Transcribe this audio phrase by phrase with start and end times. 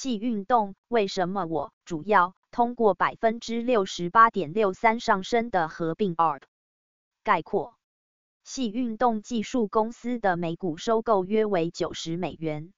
[0.00, 6.42] 系运动为什么我主要通过百分之六十八点六三上升的合并 ARB
[7.24, 7.76] 概括。
[8.44, 12.72] 系运动技术公司的每股收购约为九十美元。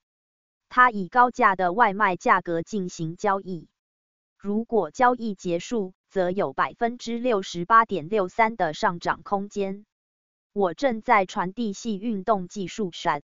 [0.71, 3.69] 它以高价的外卖价格进行交易。
[4.39, 9.85] 如果交易结束，则有百分之六十八点六三的上涨空间。
[10.55, 13.21] 我正在传递系运动技术闪。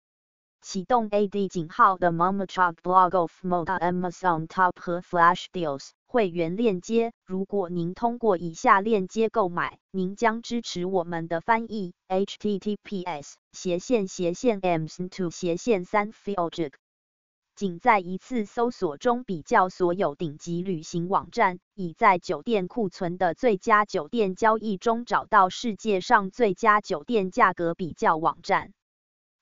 [0.64, 7.12] 启动 AD 井号的 Momachuk Blog of moda amazon Top 和 Flash Deals 会员链接。
[7.27, 11.92] 如果您通过以下链接购买，您将支持我们的翻译。
[12.08, 16.72] https 斜线斜线 ms2 斜线三 filjig。
[17.55, 28.72] 仅在一次搜索中比较所有顶级旅行网站，以在酒店库存的最佳酒店交易中找到世界上最佳酒店价格比较网站。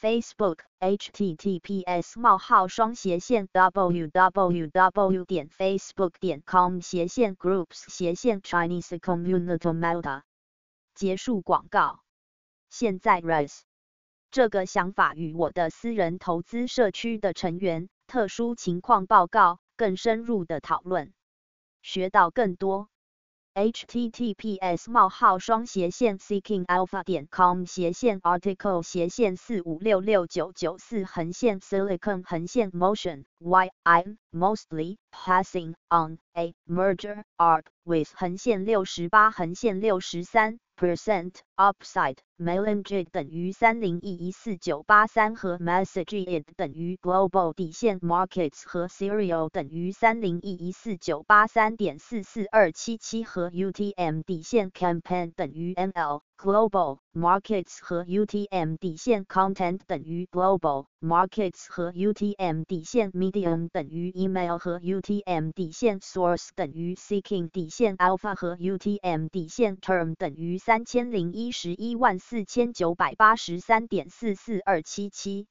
[0.01, 10.23] Facebook https: 冒号双斜线 www 点 facebook 点 com 斜线 groups 斜线 Chinese Community Malta
[10.97, 12.04] 结束广告。
[12.69, 13.61] 现在，rise
[14.31, 21.13] 这个想法与我的私人投资社区的成员特殊情况报告更深入的讨论，
[21.83, 22.89] 学到更多。
[23.55, 36.19] https: 冒号双斜线 seekingalpha 点 com 斜线 article 斜线四五六六九九四横线 silicon 横线 motion why I'm mostly passing on
[36.33, 48.89] a merger art with 横线六十八横线六十三 percent upside Melangit 等于三零一一四九八三和 Messageit 等于 global 底线 markets 和
[48.89, 60.87] Serial 等于三零一一四九八三点四四二七七和 UTM 底线 campaign 等于 ML global markets 和 UTM 底线 content 等于 global
[61.01, 68.35] markets 和 UTM 底线 medium 等于 email 和 UTM 底线 source 等于 seeking 底线 alpha
[68.35, 75.47] 和 UTM 底线 term 等于三千零一十一万四千九百八十三点四四二七七。